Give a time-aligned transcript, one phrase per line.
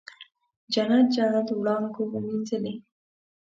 [0.73, 2.73] جنت، جنت وړانګو مینځلې